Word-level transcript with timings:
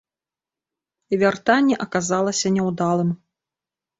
І 1.17 1.19
вяртанне 1.25 1.75
аказалася 1.85 2.47
няўдалым. 2.55 3.13